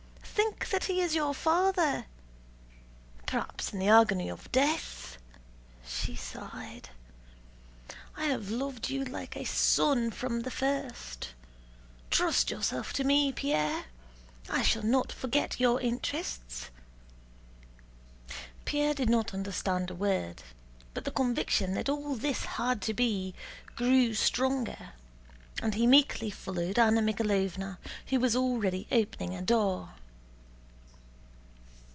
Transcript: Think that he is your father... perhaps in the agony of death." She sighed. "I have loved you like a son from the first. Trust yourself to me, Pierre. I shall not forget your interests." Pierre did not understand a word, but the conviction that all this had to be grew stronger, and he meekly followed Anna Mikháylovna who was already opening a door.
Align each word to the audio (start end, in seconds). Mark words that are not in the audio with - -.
Think 0.41 0.69
that 0.69 0.83
he 0.85 1.01
is 1.01 1.13
your 1.15 1.33
father... 1.35 2.05
perhaps 3.27 3.73
in 3.73 3.79
the 3.79 3.89
agony 3.89 4.29
of 4.29 4.51
death." 4.53 5.17
She 5.85 6.15
sighed. 6.15 6.89
"I 8.15 8.23
have 8.25 8.49
loved 8.49 8.89
you 8.89 9.03
like 9.03 9.35
a 9.35 9.43
son 9.43 10.09
from 10.11 10.39
the 10.39 10.49
first. 10.49 11.33
Trust 12.09 12.49
yourself 12.49 12.93
to 12.93 13.03
me, 13.03 13.33
Pierre. 13.33 13.85
I 14.49 14.61
shall 14.63 14.81
not 14.83 15.11
forget 15.11 15.59
your 15.59 15.79
interests." 15.81 16.69
Pierre 18.65 18.93
did 18.93 19.09
not 19.09 19.33
understand 19.33 19.91
a 19.91 19.95
word, 19.95 20.41
but 20.93 21.03
the 21.03 21.11
conviction 21.11 21.73
that 21.73 21.89
all 21.89 22.15
this 22.15 22.45
had 22.45 22.81
to 22.83 22.93
be 22.93 23.35
grew 23.75 24.13
stronger, 24.13 24.93
and 25.61 25.75
he 25.75 25.85
meekly 25.85 26.29
followed 26.31 26.79
Anna 26.79 27.01
Mikháylovna 27.01 27.77
who 28.07 28.19
was 28.21 28.35
already 28.35 28.87
opening 28.91 29.35
a 29.35 29.41
door. 29.41 29.89